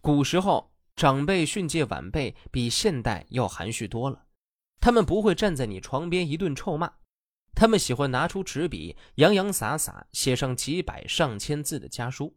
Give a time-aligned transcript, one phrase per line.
[0.00, 4.26] 古时候，长辈训诫晚辈比现代要含蓄多了。
[4.80, 6.90] 他们不会站在你床边一顿臭骂，
[7.54, 12.36] 他们喜欢拿出纸笔，洋洋洒洒写上几百上千字的家书。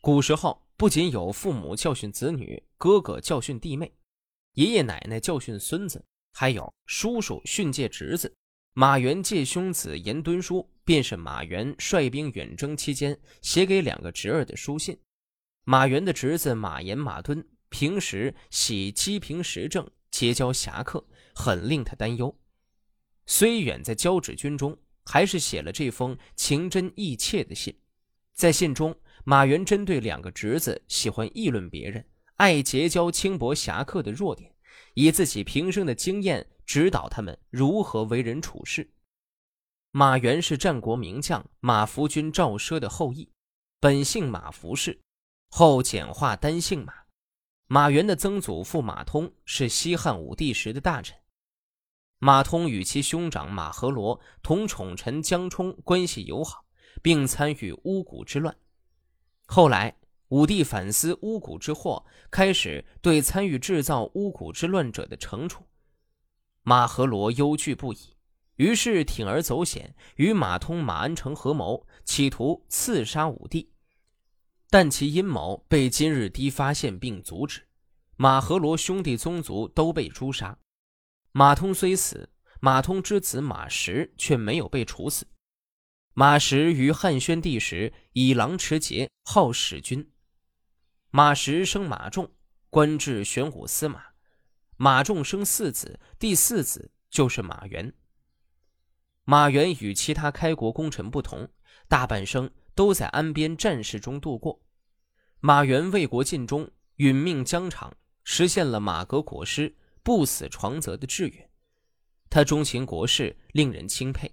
[0.00, 3.92] 古时候不仅有父母教训子女，哥哥教训弟妹，
[4.54, 6.02] 爷爷奶奶教训孙子，
[6.32, 8.34] 还有叔叔训诫侄子。
[8.72, 14.98] 马援借兄子严敦书，便是马援率兵远征期间写给两个侄儿的书信。
[15.70, 21.06] 马援的侄子马延、马敦平时喜积贫时政，结交侠客。
[21.34, 22.34] 很令他担忧，
[23.26, 27.78] 虽远在交趾军中，还是写了这封情真意切的信。
[28.32, 32.02] 在信中，马援针对两个侄子喜欢议论别人、
[32.36, 34.50] 爱结交轻薄侠客的弱点，
[34.94, 38.90] 以自己平生的经验指导他们如何为人处事。
[39.90, 43.30] 马援是战国名将马服君赵奢的后裔，
[43.78, 44.98] 本姓马服氏，
[45.48, 46.92] 后简化单姓马。
[47.66, 51.16] 马援的曾祖父马通是西汉武帝时的大臣。
[52.18, 56.64] 马通与其兄长马和罗同宠臣江充关系友好，
[57.02, 58.56] 并参与巫蛊之乱。
[59.46, 59.96] 后来，
[60.28, 65.64] 武帝反思巫蛊之祸，开始对参与制造巫蛊之乱者的惩处。
[66.62, 68.16] 马和罗忧惧不已，
[68.56, 73.70] 于是铤而走险，与马通、马安成合谋，企图刺杀武帝。
[74.70, 77.66] 但其阴谋被今日低发现并阻止，
[78.16, 80.58] 马和罗兄弟宗族都被诛杀。
[81.32, 82.30] 马通虽死，
[82.60, 85.26] 马通之子马石却没有被处死。
[86.12, 90.10] 马石于汉宣帝时以狼持节，号使君。
[91.10, 92.34] 马石生马仲，
[92.68, 94.02] 官至玄武司马。
[94.76, 97.94] 马仲生四子，第四子就是马援。
[99.24, 101.48] 马援与其他开国功臣不同，
[101.88, 104.62] 大半生都在安边战事中度过。
[105.40, 109.74] 马援为国尽忠，殒命疆场，实现了马革裹尸。
[110.04, 111.50] 不死床泽的志愿，
[112.30, 114.30] 他钟情国事，令人钦佩。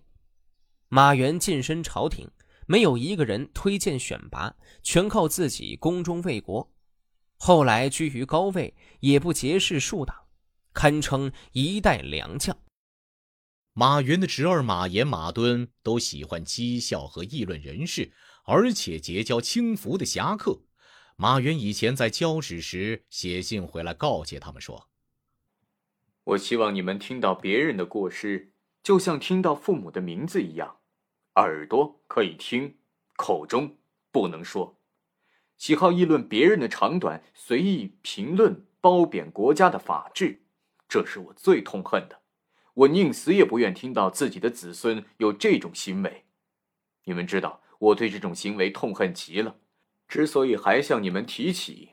[0.89, 2.29] 马援晋升朝廷，
[2.67, 6.71] 没有一个人推荐选拔，全靠自己宫中为国。
[7.37, 10.15] 后来居于高位，也不结识庶党，
[10.71, 12.55] 堪称一代良将。
[13.73, 18.13] 马援的侄儿马延、马敦都喜欢讥笑和议论人事，
[18.45, 20.61] 而且结交轻浮的侠客。
[21.17, 24.89] 马援以前在交趾时写信回来告诫他们说。
[26.23, 28.51] 我希望你们听到别人的过失，
[28.81, 30.77] 就像听到父母的名字一样，
[31.35, 32.77] 耳朵可以听，
[33.15, 33.77] 口中
[34.11, 34.79] 不能说。
[35.57, 40.41] 喜好议论别人的长短，随意评论褒贬国家的法治，
[40.89, 42.19] 这是我最痛恨的。
[42.73, 46.25] 我宁死也不愿听到自己的子孙有这种行为。
[47.05, 49.55] 你们知道，我对这种行为痛恨极了。
[50.07, 51.91] 之所以还向你们提起，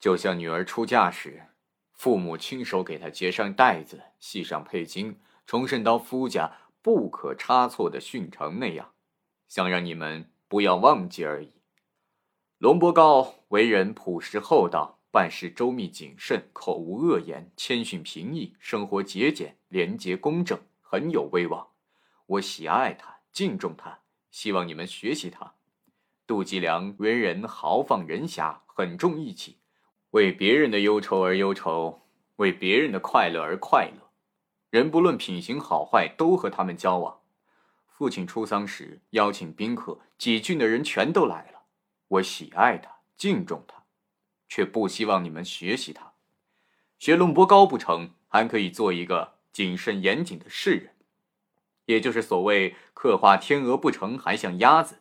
[0.00, 1.48] 就像女儿出嫁时。
[1.92, 5.14] 父母亲手给她结上带子，系上佩巾，
[5.46, 8.92] 重申到夫家不可差错的训成那样，
[9.46, 11.52] 想让你们不要忘记而已。
[12.58, 21.68] 龙伯高为人朴实厚道，办事周密谨慎，口无恶言，谦逊平易，生活节俭，廉洁公正，很有威望。
[22.26, 24.00] 我喜爱他，敬重他，
[24.34, 25.54] 希望你们学习他。
[26.26, 29.58] 杜吉良为人豪放仁侠，很重义气。
[30.10, 34.10] 为别人的忧愁而忧愁，为别人的快乐而快乐，
[34.70, 37.20] 人不论品行好坏，都和他们交往。
[37.86, 41.66] 父亲出丧时邀请宾客，几郡的人全都来了。
[42.08, 43.84] 我喜爱他，敬重他，
[44.48, 46.14] 却不希望你们学习他。
[46.98, 50.93] 学龙伯高不成，还可以做一个谨慎严谨的士人，
[51.86, 54.96] 也就是所谓刻画天鹅不成，还像鸭子；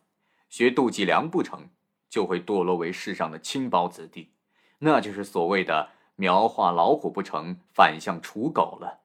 [0.49, 1.69] 学杜季良不成，
[2.09, 4.31] 就会堕落为世上的轻薄子弟。
[4.79, 9.01] 那就是所谓的描画老虎不成，反向刍狗了。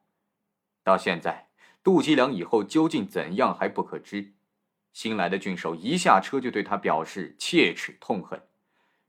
[0.83, 1.49] 到现在，
[1.85, 4.35] 杜吉良以后究竟怎样还不可知。
[4.93, 8.43] 新来的郡守一下车就对他表示切齿痛恨。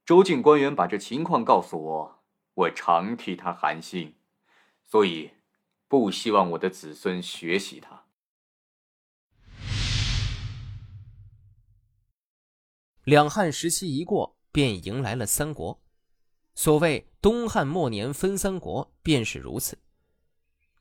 [0.06, 2.20] 州郡官员把这情况告诉我，
[2.54, 4.16] 我常替他寒心，
[4.86, 5.32] 所以
[5.88, 8.04] 不希望我的子孙学习他。
[13.04, 15.82] 两汉时期一过，便迎来了三国。
[16.54, 19.78] 所谓东汉末年分三国，便是如此。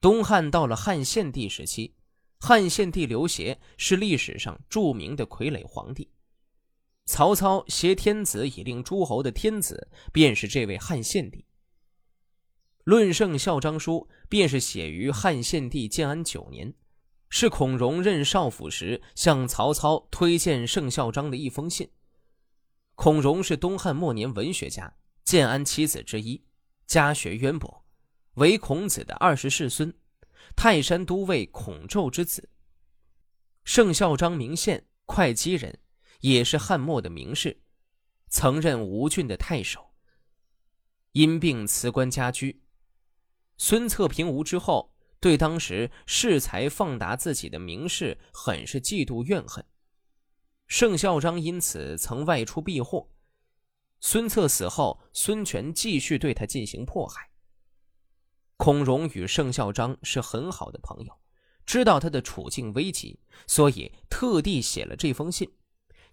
[0.00, 1.94] 东汉到了汉献帝时期，
[2.38, 6.08] 汉献帝刘协是历史上著名的傀儡皇帝。
[7.04, 11.38] 曹操挟天子以令诸侯的天子，便是这位汉献帝。
[12.84, 16.74] 《论圣孝章书》便是写于汉献帝建安九年，
[17.28, 21.88] 是孔融任少府时向曹操推荐圣孝章的一封信。
[23.00, 24.92] 孔融是东汉末年文学家。
[25.22, 26.44] 建安七子之一，
[26.84, 27.86] 家学渊博，
[28.34, 29.96] 为孔子的二十世孙，
[30.56, 32.50] 泰山都尉孔宙之子。
[33.62, 35.78] 圣孝章名县会稽人，
[36.22, 37.60] 也是汉末的名士，
[38.30, 39.94] 曾任吴郡的太守。
[41.12, 42.64] 因病辞官家居。
[43.58, 49.64] 孙策平吴之后，对当时恃才放达自己的名士很是嫉妒怨恨。
[50.68, 53.08] 盛孝章因此曾外出避祸。
[54.00, 57.30] 孙策死后，孙权继续对他进行迫害。
[58.58, 61.18] 孔融与盛孝章是很好的朋友，
[61.64, 65.50] 知道他的处境危急，所以特地写了这封信，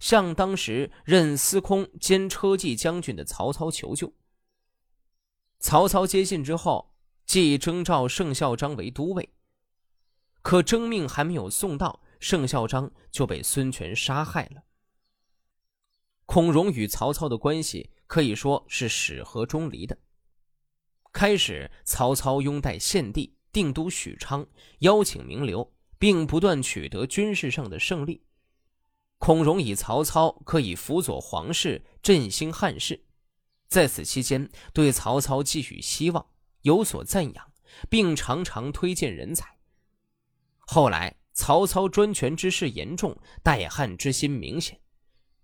[0.00, 4.14] 向当时任司空兼车骑将军的曹操求救。
[5.58, 6.94] 曹操接信之后，
[7.26, 9.28] 即征召盛孝章为都尉。
[10.40, 12.00] 可征命还没有送到。
[12.20, 14.62] 盛孝章就被孙权杀害了。
[16.24, 19.96] 孔融与曹操的关系可以说是始和终离的。
[21.12, 24.46] 开始，曹操拥戴献帝，定都许昌，
[24.80, 28.24] 邀请名流，并不断取得军事上的胜利。
[29.18, 33.04] 孔融以曹操可以辅佐皇室，振兴汉室，
[33.68, 36.26] 在此期间对曹操寄予希望，
[36.62, 37.52] 有所赞扬，
[37.88, 39.58] 并常常推荐人才。
[40.58, 41.16] 后来。
[41.36, 44.80] 曹操专权之势严重，代汉之心明显，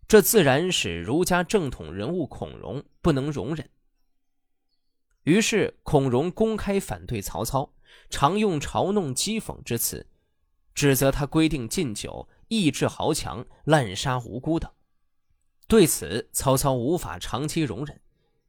[0.08, 3.68] 这自然使儒家正统人物孔融不能容忍。
[5.24, 7.74] 于是，孔融公开反对曹操，
[8.08, 10.06] 常用嘲弄讥讽之词，
[10.74, 14.72] 指责他规定禁酒、抑制豪强、滥杀无辜等。
[15.68, 18.00] 对此，曹操无法长期容忍，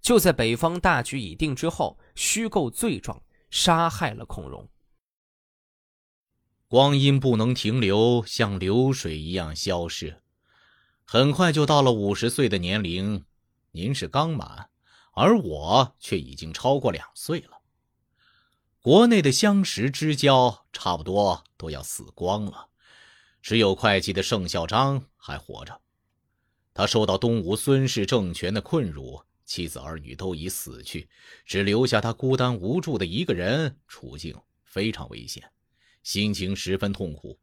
[0.01, 4.65] 就在北方大局已定之后，虚构罪状，杀害了孔融。
[6.73, 10.23] 光阴不能停留，像流水一样消逝，
[11.03, 13.25] 很快就到了五十岁的年龄。
[13.73, 14.71] 您是刚满，
[15.11, 17.59] 而我却已经超过两岁了。
[18.81, 22.69] 国内的相识之交差不多都要死光了，
[23.39, 25.79] 只有会稽的盛孝章还活着。
[26.73, 31.07] 他受到东吴孙氏政权的困辱，妻子儿女都已死去，
[31.45, 35.51] 只留下他孤单无助的一个人，处境非常危险。
[36.03, 37.39] 心情十分痛苦，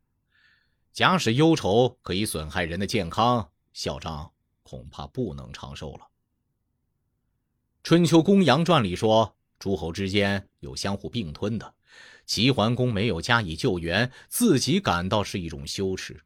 [0.92, 4.30] 假使忧愁可以损害人的健康，小张
[4.62, 6.00] 恐怕不能长寿了。
[7.82, 11.74] 《春秋公羊传》里说，诸侯之间有相互并吞的，
[12.26, 16.22] 齐桓公没有加以救援，自己感到是一种羞耻。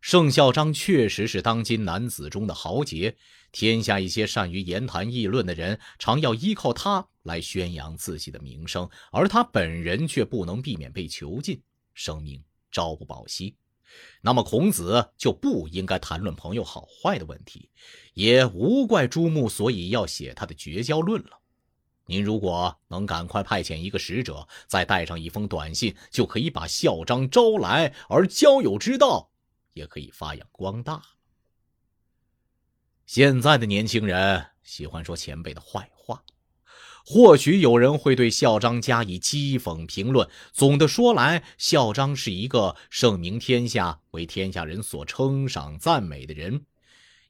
[0.00, 3.16] 盛孝章确实是当今男子中的豪杰，
[3.50, 11.60] 天下一些善于言谈议论的人，常要依靠他来宣扬自己的名声，而他本人却不能避免被囚禁，
[11.94, 13.56] 生命朝不保夕。
[14.20, 17.68] 那么孔子就不应该谈论朋友好坏的问题，
[18.14, 21.40] 也无怪朱穆所以要写他的绝交论了。
[22.06, 29.30] 您如果能赶快派遣一个使者，再带上一封短信，就可以把孝章招来，而交友之道。
[29.78, 31.00] 也可以发扬光大。
[33.06, 36.22] 现在的年轻人喜欢说前辈的坏话，
[37.06, 40.28] 或许有人会对孝章加以讥讽评论。
[40.52, 46.66] 总的说来，孝章是一个盛名天下、为天下人所称赏赞美的人。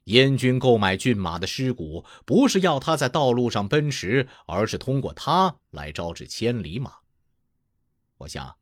[0.05, 6.95] 燕军购买骏马的尸骨，不是要他在道路上奔驰，而是通过他来招致千里马。
[8.17, 8.57] 我想，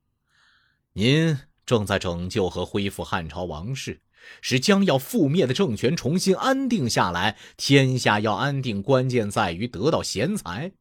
[0.94, 1.36] 您。
[1.68, 4.02] 正在拯救和恢复汉朝王室，
[4.42, 7.38] 使将要覆灭的政权重新安定下来。
[7.58, 10.72] 天下要安定，关键在于得到贤才。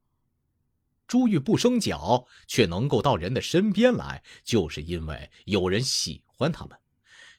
[1.09, 6.79] 珠玉不生脚，却能够到人的身边来，就是因为有人喜欢他们。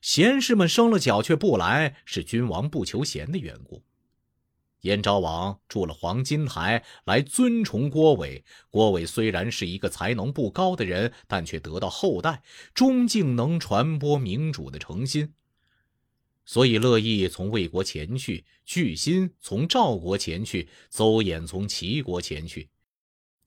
[0.02, 3.82] 贤士们生了脚却不来，是君王不求贤的缘故。
[4.82, 8.44] 燕昭王筑了黄金台来尊崇郭伟。
[8.70, 12.42] 郭伟虽然是一个才能不高的人，但却得到后代
[12.74, 15.34] 终竟能传播明主的诚心，
[16.46, 22.70] 所以乐意从魏国前去，巨心从赵国前去，邹衍从齐国前去。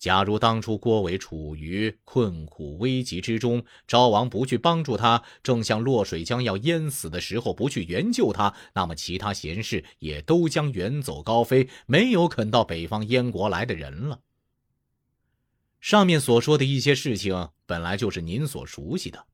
[0.00, 14.21] 假如当初郭伟处于困苦危急之中，昭王不去帮助他，正像洛水将要淹死的时候不去援救他，那么其他贤士也都将远走高飞，没有肯到北方燕国来的人了。
[15.83, 19.26] 上面所说的一些事情本来就是您所熟悉的，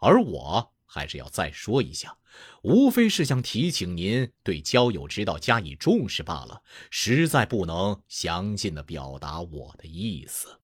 [0.00, 2.18] 而我还是要再说一下，
[2.62, 10.59] 无非是想提醒您对交友之道加以重视罢了，实在不能详尽的表达我的意思。